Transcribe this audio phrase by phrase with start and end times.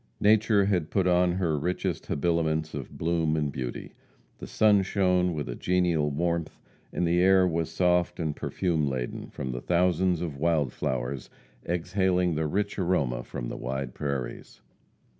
[0.19, 3.93] Nature had put on her richest habiliments of bloom and beauty.
[4.39, 6.59] The sun shone with a genial warmth,
[6.91, 11.29] and the air was soft and perfume laden from the thousands of wild flowers
[11.67, 14.61] exhaling the rich aroma from the wide prairies.